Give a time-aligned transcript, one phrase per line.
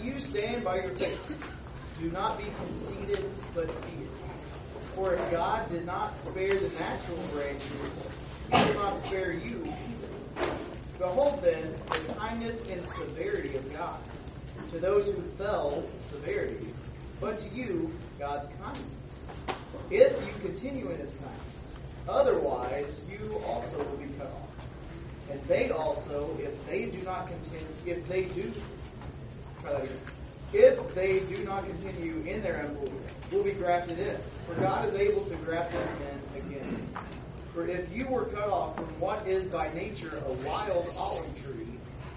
[0.00, 1.18] You stand by your faith.
[2.00, 4.08] Do not be conceited, but fear.
[4.94, 7.70] For if God did not spare the natural branches,
[8.50, 10.52] he will not spare you either.
[10.98, 14.00] Behold then the kindness and severity of God.
[14.72, 16.68] To those who fell, severity,
[17.20, 18.86] but to you, God's kindness.
[19.90, 21.76] If you continue in his kindness,
[22.08, 24.66] otherwise you also will be cut off.
[25.30, 28.52] And they also, if they do not continue, if they do,
[30.52, 32.92] if they do not continue in their unbelief,
[33.30, 34.16] will be grafted in.
[34.46, 35.88] For God is able to graft them
[36.34, 36.88] in again.
[37.54, 41.68] For if you were cut off from what is by nature a wild olive tree,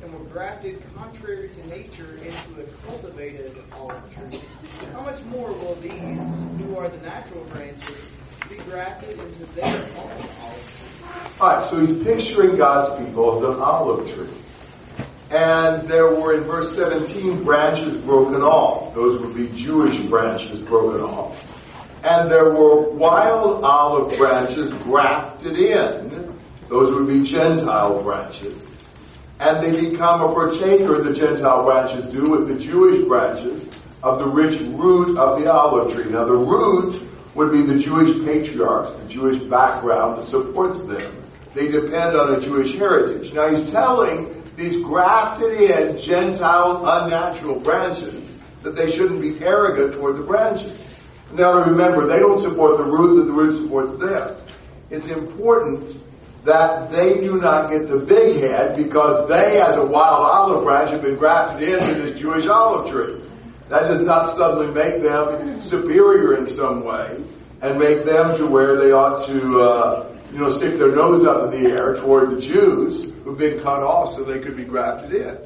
[0.02, 4.42] and were grafted contrary to nature into a cultivated olive tree,
[4.94, 8.10] how much more will these, who are the natural branches,
[8.50, 11.40] be grafted into their own olive tree?
[11.40, 14.30] Alright, so he's picturing God's people as an olive tree.
[15.32, 18.94] And there were in verse 17 branches broken off.
[18.94, 21.52] Those would be Jewish branches broken off.
[22.04, 26.40] And there were wild olive branches grafted in.
[26.70, 28.62] Those would be Gentile branches.
[29.40, 33.68] And they become a partaker, the Gentile branches do, with the Jewish branches
[34.04, 36.12] of the rich root of the olive tree.
[36.12, 37.02] Now the root
[37.34, 41.24] would be the Jewish patriarchs, the Jewish background that supports them.
[41.54, 43.34] They depend on a Jewish heritage.
[43.34, 50.18] Now he's telling these grafted in Gentile unnatural branches that they shouldn't be arrogant toward
[50.18, 50.78] the branches.
[51.34, 54.38] Now remember, they don't support the root, and the root supports them.
[54.90, 56.02] It's important
[56.46, 60.92] that they do not get the big head because they, as a wild olive branch,
[60.92, 63.22] have been grafted into this Jewish olive tree.
[63.70, 67.24] That does not suddenly make them superior in some way
[67.62, 71.54] and make them to where they ought to, uh, you know, stick their nose out
[71.54, 75.14] in the air toward the Jews who've been cut off so they could be grafted
[75.14, 75.38] in.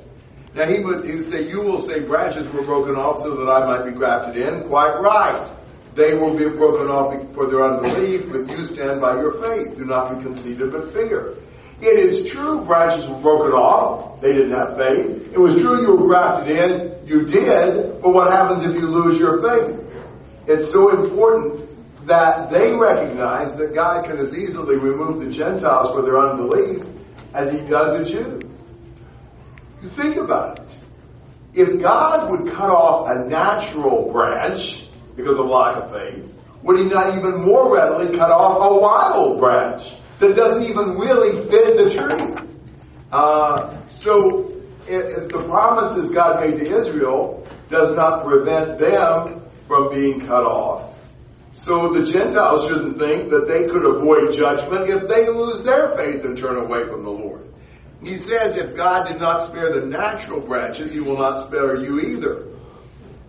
[0.55, 3.49] Now he would, he would say, you will say branches were broken off so that
[3.51, 4.67] I might be grafted in.
[4.67, 5.51] Quite right.
[5.95, 9.75] They will be broken off for their unbelief, but you stand by your faith.
[9.75, 11.35] Do not be conceited, but fear.
[11.81, 14.21] It is true branches were broken off.
[14.21, 15.33] They didn't have faith.
[15.33, 17.07] It was true you were grafted in.
[17.07, 18.01] You did.
[18.01, 19.85] But what happens if you lose your faith?
[20.47, 21.68] It's so important
[22.09, 26.83] that they recognize that God can as easily remove the Gentiles for their unbelief
[27.35, 28.41] as he does a Jew.
[29.83, 30.71] You think about it.
[31.53, 36.25] If God would cut off a natural branch because of lack of faith,
[36.63, 39.83] would he not even more readily cut off a wild branch
[40.17, 42.47] that doesn't even really fit the tree?
[43.11, 44.51] Uh, so
[44.87, 50.43] if, if the promises God made to Israel does not prevent them from being cut
[50.43, 50.89] off,
[51.61, 56.23] so the Gentiles shouldn't think that they could avoid judgment if they lose their faith
[56.23, 57.53] and turn away from the Lord.
[58.01, 61.99] He says if God did not spare the natural branches, he will not spare you
[61.99, 62.47] either.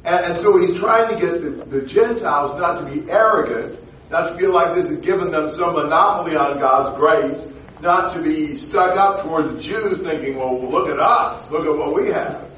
[0.04, 3.80] And, and so he's trying to get the, the, Gentiles not to be arrogant,
[4.10, 7.48] not to feel like this has given them some monopoly on God's grace,
[7.80, 11.76] not to be stuck up toward the Jews thinking, well, look at us, look at
[11.76, 12.48] what we have.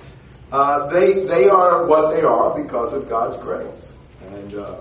[0.52, 3.66] Uh, they, they are what they are because of God's grace.
[4.20, 4.76] And, uh,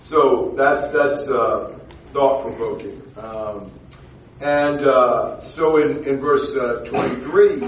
[0.00, 1.78] so that, that's, uh,
[2.12, 3.02] thought provoking.
[3.16, 3.70] Um,
[4.40, 7.58] and uh, so in, in verse uh, 23,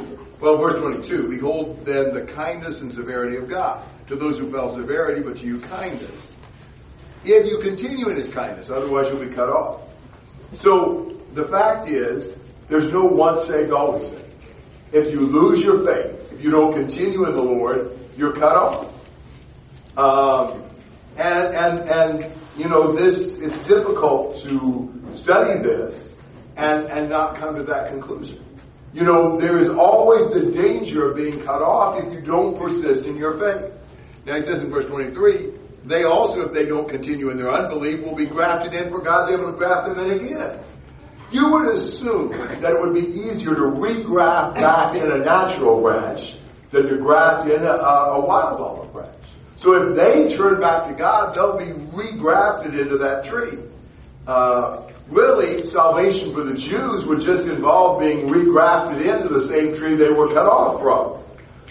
[0.40, 3.84] well, verse 22, behold then the kindness and severity of God.
[4.08, 6.32] To those who fell severity, but to you kindness.
[7.24, 9.82] If you continue in his kindness, otherwise you'll be cut off.
[10.52, 12.36] So the fact is,
[12.68, 14.24] there's no once saved, always saved.
[14.92, 18.92] If you lose your faith, if you don't continue in the Lord, you're cut off.
[19.96, 20.69] Um,
[21.20, 26.14] and, and, and, you know, this, it's difficult to study this
[26.56, 28.42] and, and not come to that conclusion.
[28.94, 33.04] You know, there is always the danger of being cut off if you don't persist
[33.04, 33.70] in your faith.
[34.24, 35.52] Now he says in verse 23,
[35.84, 39.32] they also, if they don't continue in their unbelief, will be grafted in for God's
[39.32, 40.60] able to graft them in again.
[41.30, 46.36] You would assume that it would be easier to regraft back in a natural branch
[46.70, 49.19] than to graft in a, a wild olive branch.
[49.60, 53.58] So if they turn back to God, they'll be regrafted into that tree.
[54.26, 59.96] Uh, really, salvation for the Jews would just involve being regrafted into the same tree
[59.96, 61.22] they were cut off from.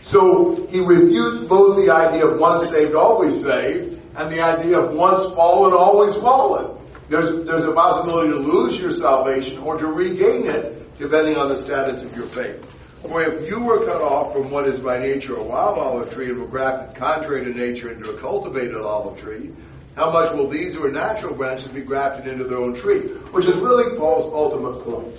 [0.03, 4.93] So he refutes both the idea of once saved, always saved, and the idea of
[4.93, 6.77] once fallen, always fallen.
[7.09, 11.57] There's, there's a possibility to lose your salvation or to regain it, depending on the
[11.57, 12.63] status of your faith.
[13.01, 16.29] For if you were cut off from what is by nature a wild olive tree
[16.29, 19.51] and were grafted contrary to nature into a cultivated olive tree,
[19.95, 22.99] how much will these who are natural branches be grafted into their own tree?
[23.31, 25.17] Which is really Paul's ultimate point.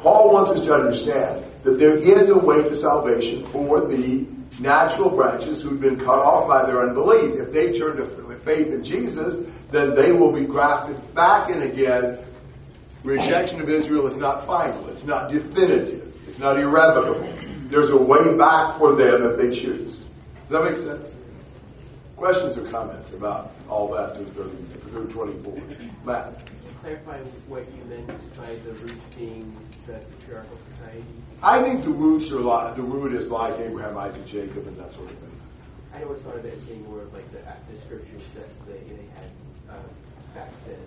[0.00, 4.26] Paul wants us to understand that there is a way to salvation for the
[4.58, 7.38] natural branches who've been cut off by their unbelief.
[7.38, 12.18] If they turn to faith in Jesus, then they will be grafted back in again.
[13.04, 14.88] Rejection of Israel is not final.
[14.88, 16.09] It's not definitive.
[16.30, 17.28] It's not irrevocable.
[17.70, 19.96] There's a way back for them if they choose.
[20.48, 21.12] Does that make sense?
[22.14, 24.48] Questions or comments about all that through,
[24.92, 25.60] through 24?
[26.04, 26.48] Matt?
[26.82, 27.18] clarify
[27.48, 28.06] what you meant
[28.38, 29.56] by the root being
[29.88, 31.04] the patriarchal society?
[31.42, 34.92] I think the roots are like the root is like Abraham, Isaac, Jacob, and that
[34.92, 35.40] sort of thing.
[35.92, 38.78] I always thought of it as being more of like the, the scriptures that they,
[38.94, 39.30] they had
[39.68, 39.82] uh,
[40.36, 40.78] back then.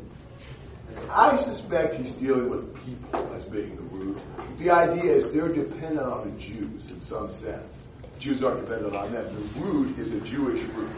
[1.09, 4.19] I suspect he's dealing with people as being the root.
[4.57, 7.87] The idea is they're dependent on the Jews in some sense.
[8.19, 9.33] Jews aren't dependent on them.
[9.33, 10.89] The root is a Jewish root.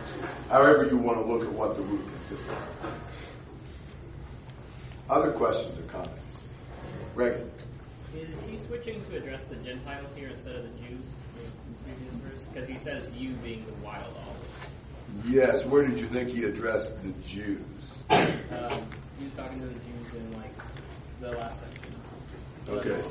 [0.49, 2.91] However you want to look at what the root consists of.
[5.09, 6.21] Other questions or comments?
[7.15, 7.49] Reagan.
[8.15, 11.03] Is he switching to address the Gentiles here instead of the Jews
[11.35, 12.47] in the previous verse?
[12.53, 15.27] Because he says you being the wild olive.
[15.27, 15.65] Yes.
[15.65, 17.59] Where did you think he addressed the Jews?
[18.09, 20.51] Um, he was talking to the Jews in like
[21.19, 21.95] the last section.
[22.67, 23.01] Okay.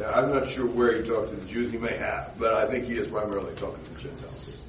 [0.00, 1.70] Yeah, I'm not sure where he talked to the Jews.
[1.70, 4.64] He may have, but I think he is primarily talking to the Gentiles.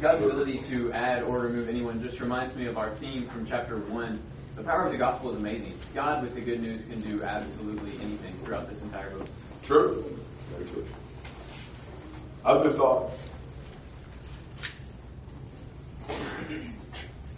[0.00, 3.76] God's ability to add or remove anyone just reminds me of our theme from chapter
[3.78, 4.20] 1.
[4.56, 5.78] The power of the gospel is amazing.
[5.94, 9.28] God, with the good news, can do absolutely anything throughout this entire book.
[9.62, 10.18] True.
[10.50, 10.84] Very true.
[12.44, 13.16] Other thoughts?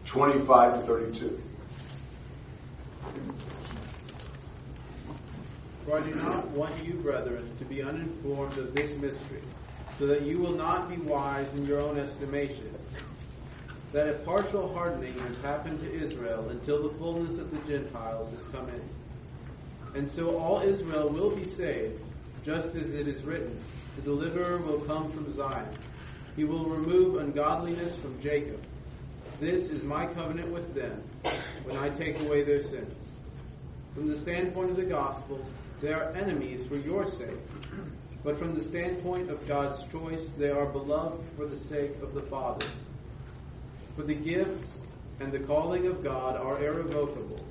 [0.04, 1.42] 25 to 32.
[5.84, 9.42] For I do not want you, brethren, to be uninformed of this mystery
[9.98, 12.72] so that you will not be wise in your own estimation.
[13.92, 18.44] That a partial hardening has happened to Israel until the fullness of the Gentiles has
[18.46, 18.82] come in.
[19.94, 22.00] And so all Israel will be saved,
[22.44, 23.56] just as it is written,
[23.96, 25.68] the deliverer will come from Zion.
[26.34, 28.60] He will remove ungodliness from Jacob.
[29.40, 31.02] This is my covenant with them
[31.64, 32.94] when I take away their sins.
[33.94, 35.44] From the standpoint of the gospel,
[35.80, 37.38] they are enemies for your sake
[38.24, 42.22] but from the standpoint of God's choice, they are beloved for the sake of the
[42.22, 42.72] fathers.
[43.96, 44.78] For the gifts
[45.20, 47.44] and the calling of God are irrevocable.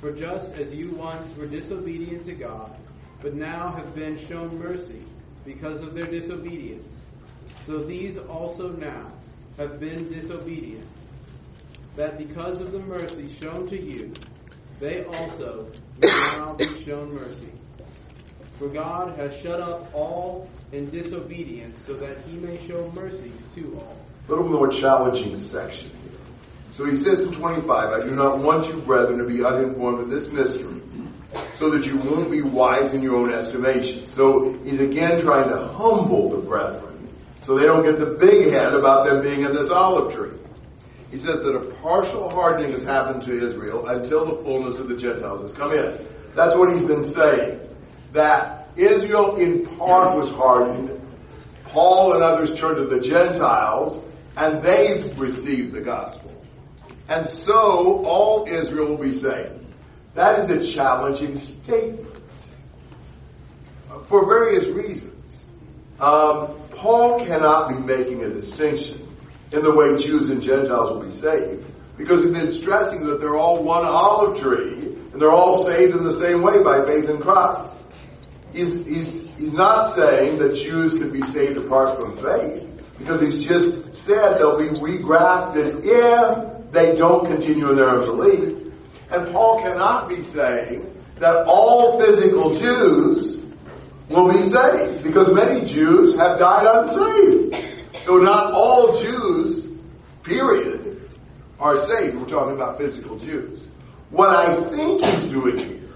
[0.00, 2.70] For just as you once were disobedient to God,
[3.20, 5.02] but now have been shown mercy
[5.44, 7.00] because of their disobedience,
[7.66, 9.10] so these also now
[9.56, 10.86] have been disobedient,
[11.96, 14.12] that because of the mercy shown to you,
[14.78, 17.52] they also may now be shown mercy.
[18.58, 23.78] For God has shut up all in disobedience so that he may show mercy to
[23.80, 23.96] all.
[24.28, 26.18] A little more challenging section here.
[26.72, 30.10] So he says in 25, I do not want you, brethren, to be uninformed of
[30.10, 30.82] this mystery,
[31.54, 34.08] so that you won't be wise in your own estimation.
[34.08, 37.08] So he's again trying to humble the brethren,
[37.42, 40.38] so they don't get the big head about them being in this olive tree.
[41.16, 44.96] He says that a partial hardening has happened to Israel until the fullness of the
[44.96, 45.98] Gentiles has come in.
[46.34, 47.58] That's what he's been saying
[48.12, 51.00] that Israel in part was hardened.
[51.64, 54.04] Paul and others turned to the Gentiles,
[54.36, 56.30] and they've received the gospel.
[57.08, 59.64] And so all Israel will be saved.
[60.12, 62.14] That is a challenging statement
[64.04, 65.46] for various reasons.
[65.98, 69.05] Um, Paul cannot be making a distinction
[69.52, 71.64] in the way Jews and Gentiles will be saved
[71.96, 76.02] because he's been stressing that they're all one olive tree and they're all saved in
[76.02, 77.76] the same way by faith in Christ
[78.56, 83.44] he's, he's, he's not saying that Jews can be saved apart from faith, because he's
[83.44, 88.72] just said they'll be regrafted if they don't continue in their unbelief.
[89.10, 93.36] And Paul cannot be saying that all physical Jews
[94.08, 97.75] will be saved, because many Jews have died unsaved.
[98.06, 99.66] So not all Jews,
[100.22, 101.10] period,
[101.58, 102.16] are saved.
[102.16, 103.66] We're talking about physical Jews.
[104.10, 105.88] What I think he's doing here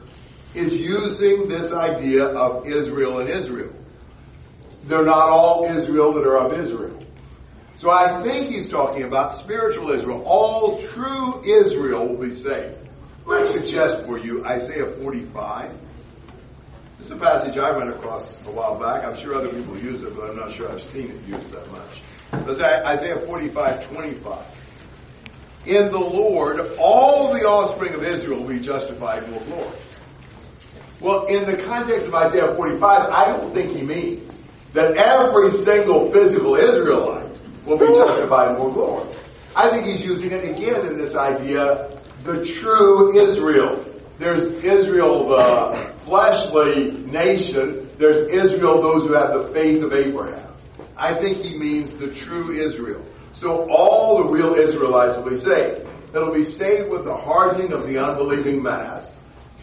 [0.53, 3.73] is using this idea of Israel and Israel.
[4.87, 7.01] They're not all Israel that are of Israel.
[7.77, 10.25] So I think he's talking about spiritual Israel.
[10.27, 12.77] All true Israel will be saved.
[13.25, 15.71] Let me suggest for you Isaiah 45.
[17.01, 19.07] This is a passage I ran across a while back.
[19.07, 21.67] I'm sure other people use it, but I'm not sure I've seen it used that
[21.73, 22.03] much.
[22.47, 24.45] It's Isaiah 45, 25.
[25.65, 29.79] In the Lord, all the offspring of Israel will be justified and will glory.
[31.01, 34.39] Well, in the context of Isaiah 45, I don't think he means
[34.75, 39.17] that every single physical Israelite will be justified in more glory.
[39.57, 43.87] I think he's using it again in this idea, the true Israel.
[44.21, 50.53] There's Israel, the fleshly nation, There's Israel, those who have the faith of Abraham.
[50.95, 53.03] I think he means the true Israel.
[53.33, 55.89] So all the real Israelites will be saved.
[56.13, 59.17] They'll be saved with the hardening of the unbelieving mass.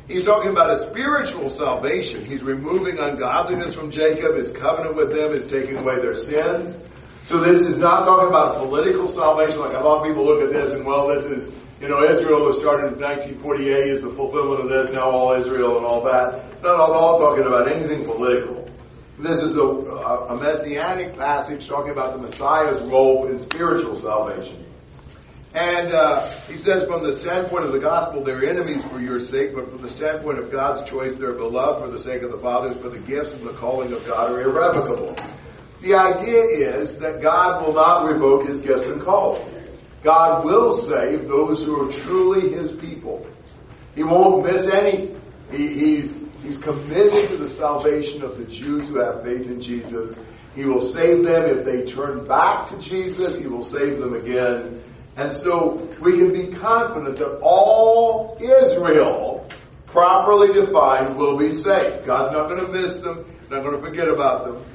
[0.07, 2.25] He's talking about a spiritual salvation.
[2.25, 4.37] He's removing ungodliness from Jacob.
[4.37, 6.75] His covenant with them is taking away their sins.
[7.25, 10.41] So this is not talking about a political salvation like a lot of people look
[10.41, 14.09] at this and well this is, you know, Israel was started in 1948 as the
[14.09, 16.45] fulfillment of this, now all Israel and all that.
[16.51, 18.67] It's not at all talking about anything political.
[19.19, 24.63] This is a, a messianic passage talking about the Messiah's role in spiritual salvation.
[25.53, 29.55] And uh, he says, from the standpoint of the gospel, they're enemies for your sake,
[29.55, 32.77] but from the standpoint of God's choice, they're beloved for the sake of the fathers,
[32.77, 35.15] for the gifts and the calling of God are irrevocable.
[35.81, 36.43] The idea
[36.75, 39.56] is that God will not revoke his gifts and calling.
[40.03, 43.25] God will save those who are truly his people.
[43.95, 45.15] He won't miss any.
[45.51, 46.13] He, he's,
[46.43, 50.15] he's committed to the salvation of the Jews who have faith in Jesus.
[50.53, 53.37] He will save them if they turn back to Jesus.
[53.37, 54.83] He will save them again.
[55.15, 59.47] And so we can be confident that all Israel,
[59.87, 62.05] properly defined, will be saved.
[62.05, 64.65] God's not going to miss them, not going to forget about them.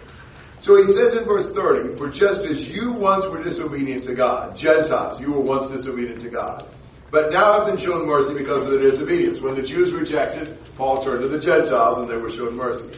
[0.62, 4.56] So he says in verse 30, For just as you once were disobedient to God,
[4.56, 6.68] Gentiles, you were once disobedient to God,
[7.10, 9.40] but now have been shown mercy because of their disobedience.
[9.40, 12.88] When the Jews rejected, Paul turned to the Gentiles and they were shown mercy.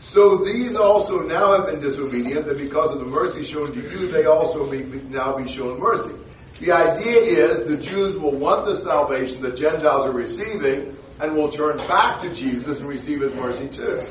[0.00, 4.10] So these also now have been disobedient, that because of the mercy shown to you,
[4.10, 6.16] they also may now be shown mercy.
[6.58, 11.52] The idea is the Jews will want the salvation that Gentiles are receiving and will
[11.52, 14.02] turn back to Jesus and receive his mercy too.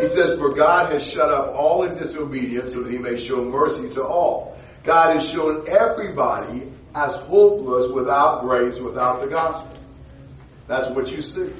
[0.00, 3.44] He says, For God has shut up all in disobedience so that he may show
[3.44, 4.58] mercy to all.
[4.82, 9.72] God has shown everybody as hopeless without grace, without the gospel.
[10.66, 11.52] That's what you see.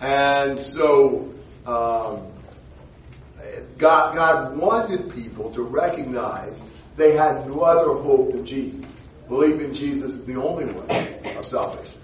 [0.00, 1.32] And so,
[1.66, 2.32] um,
[3.78, 6.60] God, God wanted people to recognize
[6.96, 8.84] they had no other hope than Jesus.
[9.28, 11.94] Believe in Jesus is the only way of salvation.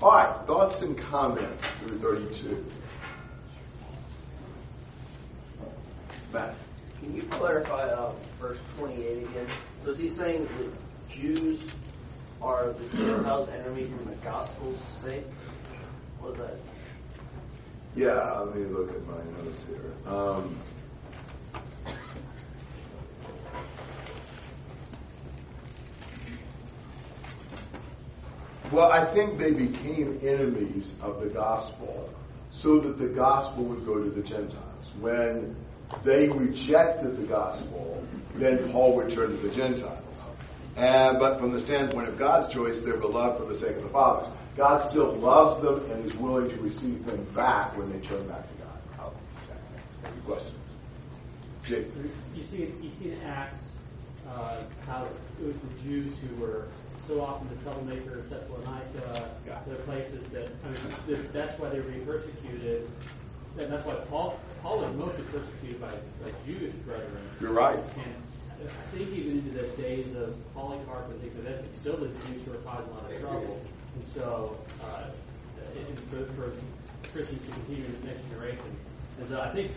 [0.00, 2.64] All right, thoughts and comments through 32.
[6.32, 9.46] Can you clarify uh, verse 28 again?
[9.84, 11.60] So is he saying that Jews
[12.40, 15.24] are the Gentiles' enemy from the gospel's sake?
[16.20, 16.56] What is that?
[17.96, 19.92] Yeah, let me look at my notes here.
[20.06, 20.56] Um,
[28.70, 32.08] well, I think they became enemies of the gospel
[32.52, 34.92] so that the gospel would go to the Gentiles.
[35.00, 35.56] When
[36.04, 38.02] they rejected the gospel,
[38.34, 39.98] then Paul would turn to the Gentiles.
[40.76, 43.88] And, but from the standpoint of God's choice, they're beloved for the sake of the
[43.88, 44.32] fathers.
[44.56, 48.42] God still loves them and is willing to receive them back when they turn back
[48.42, 48.54] to
[48.98, 49.12] God.
[49.44, 49.60] Okay.
[50.04, 50.56] Any questions?
[51.64, 51.86] Jake.
[52.34, 53.60] You see, you see in Acts
[54.28, 56.66] uh, how it was the Jews who were
[57.06, 59.58] so often the troublemakers, Thessalonica, Yeah.
[59.66, 62.88] the places that I mean, that's why they were being persecuted,
[63.58, 67.16] and that's why Paul Paul was mostly persecuted by, by Jewish brethren.
[67.40, 67.78] You're right.
[67.78, 71.96] And I think even into the days of Polycarp and things like that, it's still
[71.96, 73.60] the Jews who are causing a lot of trouble.
[73.94, 75.10] And so, uh,
[75.74, 76.52] it, for, for
[77.12, 78.76] Christians to continue in the next generation.
[79.18, 79.72] And so I think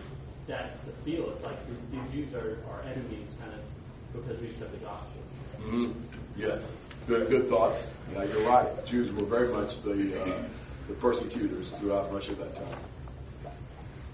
[0.48, 1.30] that's the feel.
[1.32, 3.60] It's like the, the Jews are, our enemies kind of
[4.14, 5.22] because we accept the gospel.
[5.62, 5.92] Mm-hmm.
[6.36, 6.62] Yes.
[7.08, 7.86] Good, good thoughts.
[8.14, 8.86] Yeah, you're right.
[8.86, 10.44] Jews were very much the uh,
[10.88, 13.54] the persecutors throughout much of that time.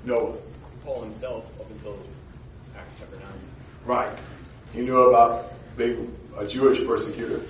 [0.05, 0.35] Noah.
[0.89, 1.99] Paul himself, up until
[2.75, 3.27] Acts chapter 9.
[3.85, 4.17] Right.
[4.73, 7.41] He knew about being a Jewish persecutor.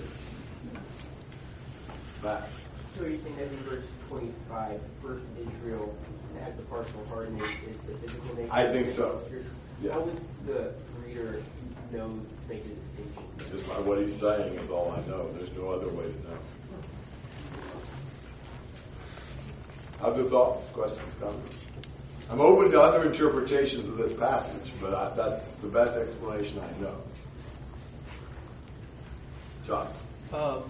[2.21, 2.49] Matt.
[2.97, 5.95] So you think that in verse 25, first Israel
[6.43, 8.49] has the partial hardening is the physical nature?
[8.51, 9.23] I think so.
[9.81, 9.93] Yes.
[9.93, 10.73] How would the
[11.07, 11.41] reader
[11.93, 13.23] know, to make a distinction?
[13.53, 15.31] Just by what he's saying is all I know.
[15.31, 16.37] There's no other way to know.
[20.01, 21.55] Other thoughts, questions, comments?
[22.29, 26.81] I'm open to other interpretations of this passage, but I, that's the best explanation I
[26.81, 26.95] know.
[29.65, 29.91] John.
[30.31, 30.63] Um,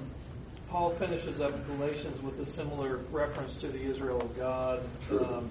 [0.70, 4.88] Paul finishes up Galatians with a similar reference to the Israel of God.
[5.12, 5.50] Um,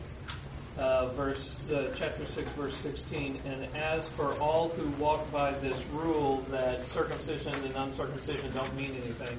[0.78, 3.40] uh, verse uh, chapter six, verse sixteen.
[3.44, 8.92] And as for all who walk by this rule that circumcision and uncircumcision don't mean
[9.04, 9.38] anything,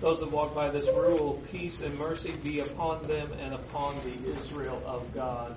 [0.00, 4.30] those that walk by this rule, peace and mercy be upon them and upon the
[4.32, 5.54] Israel of God.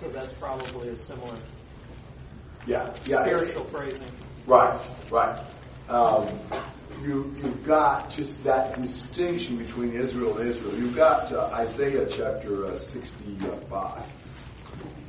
[0.00, 1.34] So that's probably a similar
[2.66, 3.24] Yeah, yeah.
[3.24, 4.08] spiritual phrasing.
[4.46, 5.38] Right, right.
[5.88, 6.28] Um,
[7.02, 10.74] you, you've got just that distinction between Israel and Israel.
[10.76, 14.04] You've got uh, Isaiah chapter uh, 65.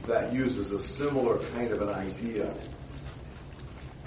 [0.07, 2.53] that uses a similar kind of an idea.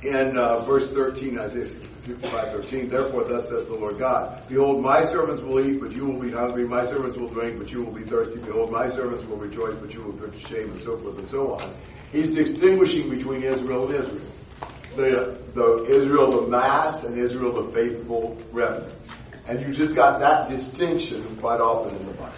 [0.03, 5.05] In uh, verse 13, Isaiah 55, 13, therefore thus says the Lord God, Behold, my
[5.05, 6.67] servants will eat, but you will be hungry.
[6.67, 8.39] My servants will drink, but you will be thirsty.
[8.39, 11.29] Behold, my servants will rejoice, but you will put to shame, and so forth and
[11.29, 11.75] so on.
[12.13, 14.27] He's distinguishing between Israel and Israel.
[14.97, 18.93] The, the Israel the mass and Israel the faithful remnant.
[19.47, 22.33] And you just got that distinction quite often in the Bible.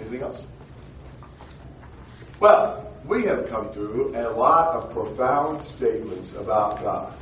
[0.00, 0.42] Anything else?
[2.40, 7.14] Well, we have come through a lot of profound statements about God.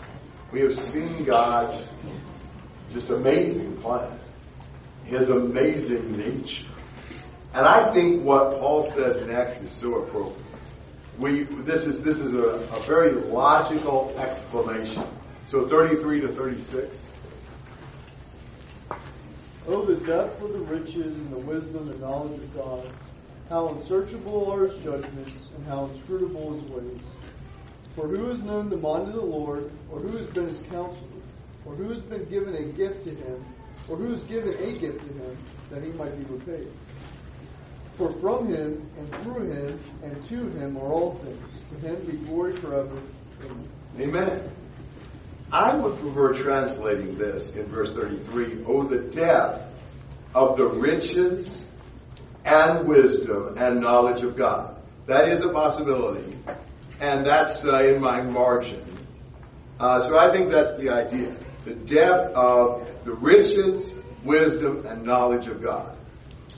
[0.52, 1.88] We have seen God's
[2.92, 4.18] just amazing plan,
[5.04, 6.66] His amazing nature.
[7.54, 10.46] And I think what Paul says next is so appropriate.
[11.18, 15.04] We, this is, this is a, a very logical explanation.
[15.46, 16.96] So 33 to 36.
[19.66, 22.92] Oh, the depth of the riches and the wisdom and knowledge of God.
[23.52, 27.02] How unsearchable are his judgments, and how inscrutable his ways.
[27.94, 31.20] For who has known the mind of the Lord, or who has been his counselor,
[31.66, 33.44] or who has been given a gift to him,
[33.90, 35.36] or who has given a gift to him,
[35.68, 36.66] that he might be repaid?
[37.98, 41.42] For from him, and through him, and to him are all things.
[41.72, 43.02] To him be glory forever.
[43.42, 43.68] Amen.
[44.00, 44.50] Amen.
[45.52, 49.70] I would prefer translating this in verse 33 Oh, the depth
[50.34, 51.66] of the riches
[52.44, 54.76] and wisdom and knowledge of God.
[55.06, 56.38] That is a possibility,
[57.00, 58.84] and that's uh, in my margin.
[59.78, 61.36] Uh, so I think that's the idea.
[61.64, 63.92] The depth of the riches,
[64.24, 65.96] wisdom, and knowledge of God.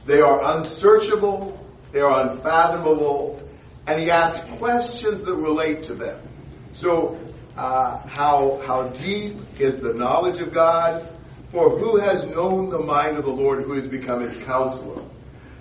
[0.06, 1.58] They are unsearchable,
[1.92, 3.38] they are unfathomable,
[3.86, 6.20] and he asks questions that relate to them.
[6.72, 7.18] So
[7.56, 11.18] uh, how, how deep is the knowledge of God?
[11.52, 15.02] For who has known the mind of the Lord who has become his counselor?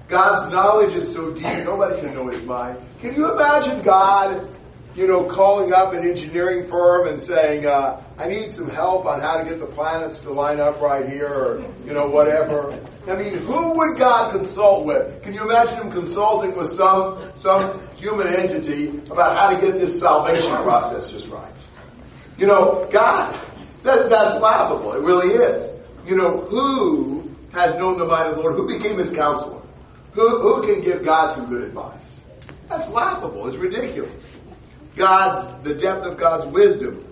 [0.08, 2.78] God's knowledge is so deep, nobody can know his mind.
[3.00, 4.50] Can you imagine God,
[4.96, 9.22] you know, calling up an engineering firm and saying, uh, I need some help on
[9.22, 12.80] how to get the planets to line up right here, or, you know, whatever.
[13.08, 15.24] I mean, who would God consult with?
[15.24, 20.00] Can you imagine him consulting with some, some human entity about how to get this
[20.00, 21.52] salvation process just right?
[22.38, 23.44] You know, God,
[23.84, 24.94] that, that's laughable.
[24.94, 25.72] It really is.
[26.06, 28.56] You know, who has known the mind of the Lord?
[28.56, 29.63] Who became his counselor?
[30.14, 32.22] Who, who can give God some good advice?
[32.70, 33.48] That's laughable.
[33.48, 34.26] It's ridiculous.
[34.96, 37.06] God's, the depth of God's wisdom,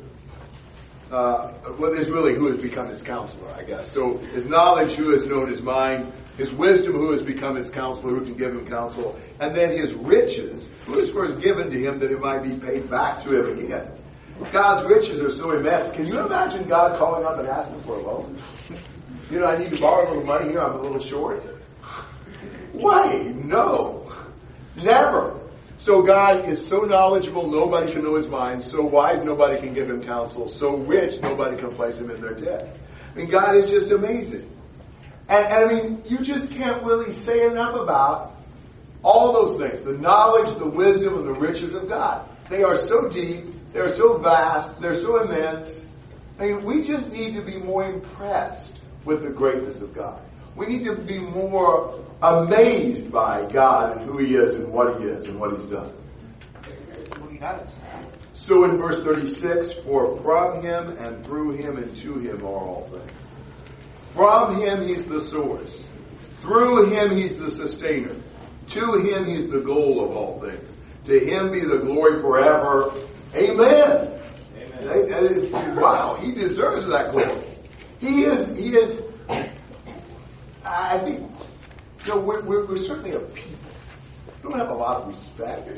[1.11, 3.91] uh, well, is really who has become his counselor, I guess.
[3.91, 8.11] So his knowledge, who has known his mind, his wisdom, who has become his counselor,
[8.11, 11.99] who can give him counsel, and then his riches, who is first given to him
[11.99, 13.91] that it might be paid back to him again.
[14.51, 15.91] God's riches are so immense.
[15.91, 18.37] Can you imagine God calling up and asking for a loan?
[19.29, 20.61] You know, I need to borrow a little money here.
[20.61, 21.43] I'm a little short.
[22.73, 23.33] Why?
[23.35, 24.11] No.
[24.81, 25.39] Never.
[25.77, 28.63] So God is so knowledgeable, nobody can know his mind.
[28.63, 30.47] So wise, nobody can give him counsel.
[30.47, 32.77] So rich, nobody can place him in their debt.
[33.13, 34.47] I mean, God is just amazing.
[35.27, 38.35] And, and I mean, you just can't really say enough about
[39.03, 39.83] all those things.
[39.83, 42.29] The knowledge, the wisdom, and the riches of God.
[42.49, 45.83] They are so deep, they're so vast, they're so immense.
[46.37, 50.21] I mean, we just need to be more impressed with the greatness of God.
[50.55, 55.07] We need to be more amazed by God and who He is and what He
[55.07, 55.93] is and what He's done.
[58.33, 62.81] So in verse 36, for from Him and through Him and to Him are all
[62.91, 63.11] things.
[64.13, 65.87] From Him He's the source.
[66.41, 68.15] Through Him He's the sustainer.
[68.67, 70.75] To Him He's the goal of all things.
[71.05, 72.93] To Him be the glory forever.
[73.35, 74.19] Amen.
[74.83, 75.75] Amen.
[75.75, 77.45] Wow, He deserves that glory.
[77.99, 79.00] He is, He is,
[80.71, 81.29] I think,
[82.05, 83.57] you know, we're, we're, we're certainly a people.
[84.43, 85.69] We don't have a lot of respect.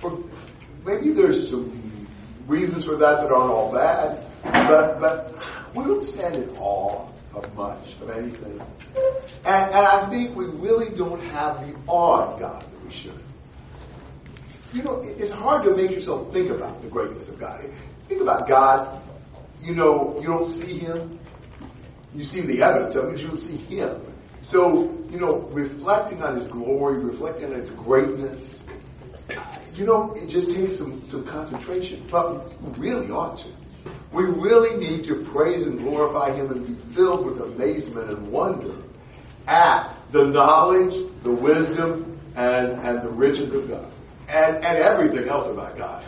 [0.00, 0.18] For,
[0.84, 2.06] maybe there's some
[2.46, 5.38] reasons for that that aren't all bad, but, but
[5.74, 8.60] we don't stand in awe of much, of anything.
[9.44, 13.20] And, and I think we really don't have the awe of God that we should.
[14.72, 17.64] You know, it's hard to make yourself think about the greatness of God.
[18.08, 19.00] Think about God.
[19.62, 21.18] You know, you don't see Him.
[22.16, 24.00] You see the evidence it, but you see Him.
[24.40, 28.58] So, you know, reflecting on His glory, reflecting on His greatness,
[29.74, 32.06] you know, it just takes some, some concentration.
[32.10, 33.48] But we really ought to.
[34.12, 38.74] We really need to praise and glorify Him and be filled with amazement and wonder
[39.46, 43.92] at the knowledge, the wisdom, and, and the riches of God.
[44.28, 46.02] And, and everything else about God.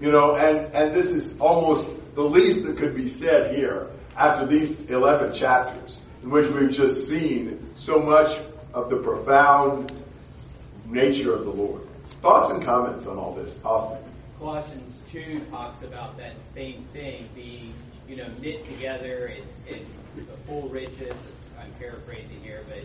[0.00, 1.86] You know, and, and this is almost
[2.16, 7.06] the least that could be said here after these 11 chapters in which we've just
[7.06, 8.38] seen so much
[8.72, 9.92] of the profound
[10.86, 11.82] nature of the Lord.
[12.22, 13.98] Thoughts and comments on all this, Austin?
[14.38, 17.74] Colossians 2 talks about that same thing being,
[18.08, 19.26] you know, knit together
[19.68, 21.14] in, in the full riches.
[21.60, 22.78] I'm paraphrasing here, but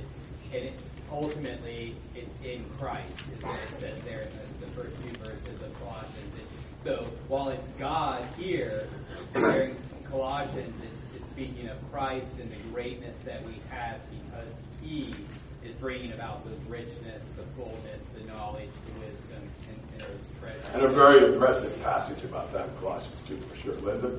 [0.53, 0.73] and it,
[1.11, 5.61] ultimately it's in Christ, is what it says there in the, the first few verses
[5.61, 6.33] of Colossians.
[6.33, 6.47] And
[6.83, 8.87] so while it's God here,
[9.33, 9.75] there in
[10.09, 15.15] Colossians, it's, it's speaking of Christ and the greatness that we have because He
[15.63, 20.75] is bringing about the richness, the fullness, the knowledge, the wisdom, and, and those treasures.
[20.75, 23.73] And a very impressive passage about that in Colossians 2 for sure.
[23.75, 24.17] Linda?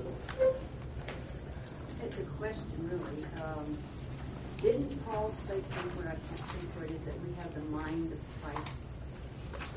[2.05, 3.25] It's a question, really.
[3.43, 3.79] Um,
[4.61, 8.13] didn't Paul say somewhere, I can't think where it is, that we have the mind
[8.13, 8.69] of Christ?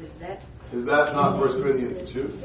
[0.01, 2.39] Is that Is that not 1 Corinthians 2?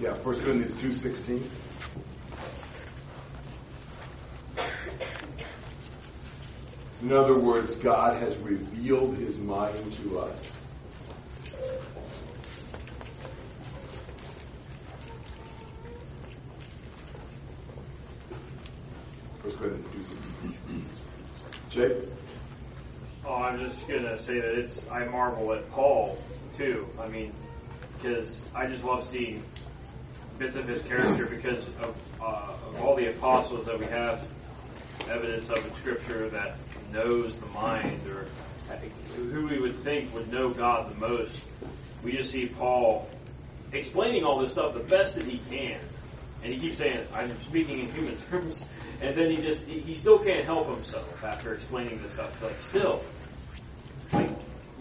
[0.00, 1.42] Yeah, 1 Corinthians 2.16.
[7.02, 10.36] In other words, God has revealed his mind to us.
[19.42, 20.08] First Corinthians
[20.42, 20.82] 2.16.
[21.68, 22.08] Jake?
[23.26, 24.84] Oh, I'm just gonna say that it's.
[24.90, 26.18] I marvel at Paul
[26.56, 26.86] too.
[27.00, 27.32] I mean,
[27.96, 29.42] because I just love seeing
[30.38, 34.22] bits of his character because of, uh, of all the apostles that we have
[35.08, 36.56] evidence of in Scripture that
[36.92, 38.26] knows the mind or
[39.16, 41.40] who we would think would know God the most.
[42.02, 43.08] We just see Paul
[43.72, 45.80] explaining all this stuff the best that he can,
[46.42, 48.64] and he keeps saying, "I'm speaking in human terms."
[49.02, 52.30] And then he just, he still can't help himself after explaining this stuff.
[52.40, 53.02] Like, still,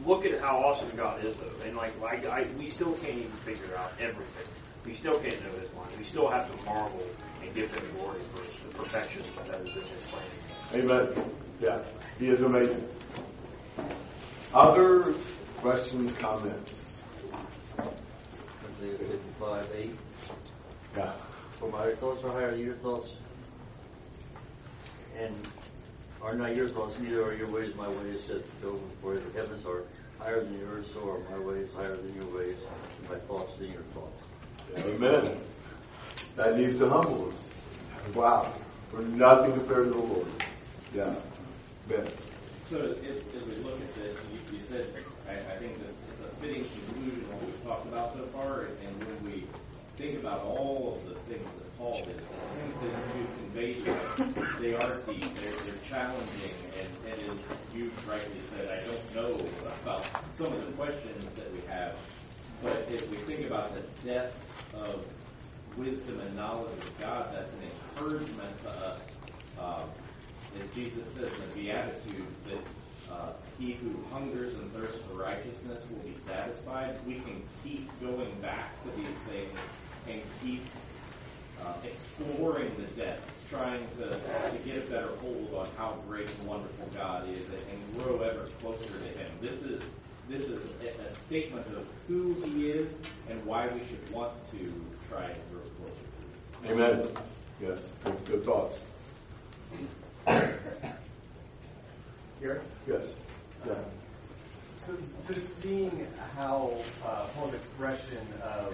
[0.05, 1.65] look at how awesome God is, though.
[1.65, 4.47] And, like, I, I, we still can't even figure out everything.
[4.85, 5.91] We still can't know His mind.
[5.97, 7.05] We still have to marvel
[7.41, 10.23] and give Him glory for the perfection that is in His plan.
[10.73, 11.31] Amen.
[11.61, 11.79] Yeah,
[12.19, 12.87] he is amazing.
[14.53, 15.15] Other
[15.57, 16.83] questions, comments?
[17.79, 19.91] Isaiah 55, 8.
[20.97, 21.11] Yeah.
[21.59, 23.11] For my thoughts are higher than your thoughts,
[25.17, 25.35] and
[26.23, 28.79] are not your thoughts, neither are your ways my ways, said Job.
[29.01, 29.83] For the heavens are
[30.19, 32.55] higher than yours, so are my ways higher than your ways,
[32.99, 34.23] and my thoughts than your thoughts.
[34.77, 35.37] Amen.
[36.35, 38.15] That needs to humble us.
[38.15, 38.51] Wow.
[38.91, 40.27] We're nothing compared to the Lord.
[40.95, 41.13] Yeah.
[41.87, 42.07] Ben.
[42.69, 44.87] So if, as we look at this, you, you said,
[45.27, 48.67] I, I think that it's a fitting conclusion of what we've talked about so far,
[48.81, 49.47] and when we
[49.95, 54.73] think about all of the things that Paul did, attempted to convey to us, they
[54.73, 57.39] are deep, they're, they're challenging, and, and as
[57.75, 59.49] you rightly said, I don't know
[59.81, 60.05] about
[60.37, 61.95] some of the questions that we have,
[62.63, 64.35] but if we think about the depth
[64.73, 65.03] of
[65.77, 67.61] wisdom and knowledge of God, that's an
[67.95, 68.99] encouragement to us.
[69.59, 69.89] Um,
[70.59, 75.85] as Jesus says in the Beatitudes, that uh, he who hungers and thirsts for righteousness
[75.89, 76.95] will be satisfied.
[77.05, 79.59] We can keep going back to these things
[80.07, 80.65] and keep
[81.63, 86.47] uh, exploring the depths, trying to, to get a better hold on how great and
[86.47, 89.31] wonderful God is, and, and grow ever closer to Him.
[89.41, 89.81] This is
[90.29, 92.91] this is a, a statement of who He is
[93.29, 94.73] and why we should want to
[95.09, 95.93] try and grow closer
[96.61, 96.81] to Him.
[96.81, 97.07] Amen.
[97.61, 97.79] Yes.
[98.03, 98.77] Good, good thoughts.
[102.39, 102.61] Here?
[102.87, 103.05] Yes.
[103.65, 103.75] Yeah.
[104.85, 106.73] So, so seeing how
[107.05, 108.73] uh, Paul's expression of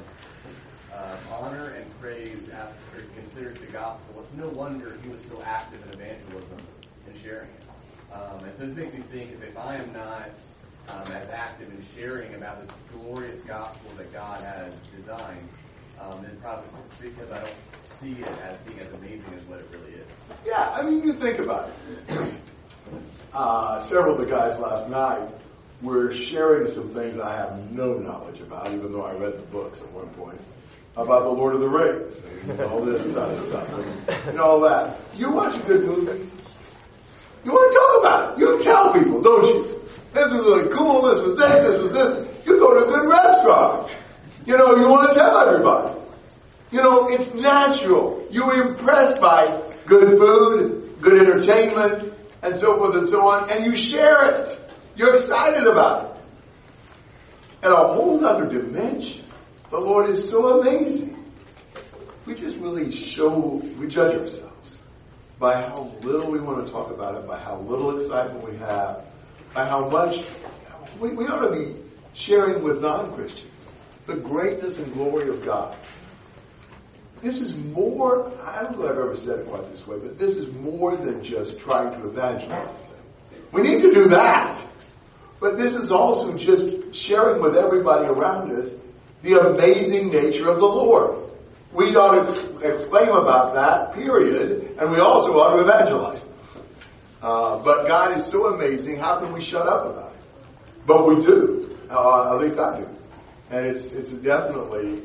[0.92, 5.80] uh, honor and praise after considers the gospel, it's no wonder he was so active
[5.84, 6.58] in evangelism
[7.06, 8.14] and sharing it.
[8.14, 10.32] Um, and so this makes me think if, if I am not
[10.90, 15.48] um, as active in sharing about this glorious gospel that God has designed,
[16.02, 17.56] um, then probably it's because I don't
[18.00, 20.08] see it as being as amazing as what it really is.
[20.44, 21.70] Yeah, I mean, you think about
[22.08, 22.34] it.
[23.32, 25.30] Uh, several of the guys last night
[25.82, 29.80] were sharing some things I have no knowledge about, even though I read the books
[29.80, 30.40] at one point,
[30.98, 34.60] about the Lord of the Rings and all this kind of stuff and, and all
[34.62, 35.00] that.
[35.16, 36.30] You watch a good movie.
[37.46, 38.40] You want to talk about it.
[38.40, 39.82] You tell people, don't you?
[40.14, 41.04] This was really cool.
[41.04, 41.66] This was this.
[41.66, 42.46] This was this.
[42.46, 43.92] You go to a good restaurant.
[44.46, 46.00] You know, you want to tell everybody.
[46.72, 48.28] You know, it's natural.
[48.30, 53.76] You're impressed by good food, good entertainment, and so forth and so on, and you
[53.76, 54.60] share it.
[55.00, 57.66] You're excited about it.
[57.66, 59.24] At a whole other dimension,
[59.70, 61.16] the Lord is so amazing.
[62.26, 64.78] We just really show, we judge ourselves
[65.40, 69.06] by how little we want to talk about it, by how little excitement we have,
[69.54, 70.22] by how much
[71.00, 71.76] we, we ought to be
[72.12, 73.54] sharing with non-Christians
[74.06, 75.78] the greatness and glory of God.
[77.22, 80.20] this is more, I don't know if I've ever said it quite this way, but
[80.20, 82.92] this is more than just trying to evangelize them.
[83.54, 84.62] We need to do that.
[85.40, 88.72] But this is also just sharing with everybody around us
[89.22, 91.32] the amazing nature of the Lord.
[91.72, 96.22] We ought to exclaim about that, period, and we also ought to evangelize.
[97.22, 100.22] Uh, but God is so amazing, how can we shut up about it?
[100.86, 101.78] But we do.
[101.90, 102.88] Uh, at least I do.
[103.50, 105.04] And it's, it's definitely,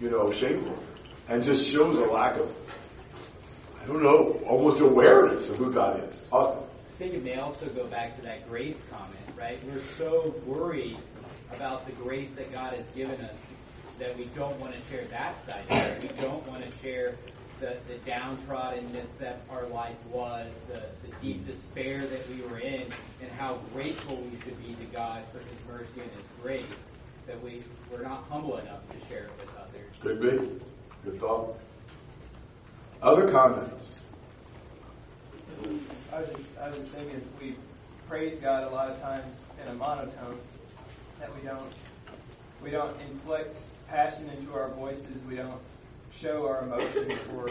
[0.00, 0.76] you know, shameful.
[1.28, 2.54] And just shows a lack of,
[3.82, 6.24] I don't know, almost awareness of who God is.
[7.02, 9.58] I think it may also go back to that grace comment, right?
[9.66, 10.98] We're so worried
[11.52, 13.34] about the grace that God has given us
[13.98, 16.00] that we don't want to share that side of it.
[16.00, 17.16] We don't want to share
[17.58, 22.86] the, the downtroddenness that our life was, the, the deep despair that we were in,
[23.20, 26.78] and how grateful we should be to God for His mercy and His grace,
[27.26, 29.90] that we, we're not humble enough to share it with others.
[30.00, 31.10] Could be.
[31.10, 31.58] Good thought.
[33.02, 33.90] Other comments?
[36.12, 37.56] I was just, I was just thinking, we
[38.08, 40.38] praise God a lot of times in a monotone,
[41.20, 41.72] that we don't,
[42.62, 45.60] we don't inflict passion into our voices, we don't
[46.12, 47.50] show our emotions for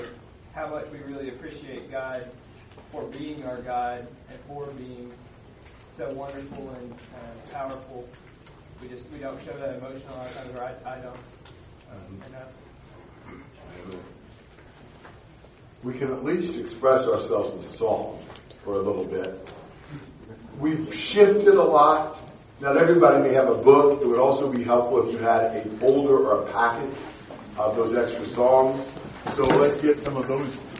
[0.53, 2.25] how much we really appreciate God
[2.91, 5.11] for being our God and for being
[5.95, 8.07] so wonderful and uh, powerful.
[8.81, 11.17] We just we don't show that emotion a lot of times, or I, I don't.
[11.91, 14.11] Um, enough.
[15.83, 18.19] We can at least express ourselves in song
[18.63, 19.41] for a little bit.
[20.59, 22.19] We've shifted a lot.
[22.59, 24.03] Not everybody may have a book.
[24.03, 26.95] It would also be helpful if you had a folder or a packet
[27.57, 28.87] of those extra songs.
[29.31, 30.55] So let's get some of those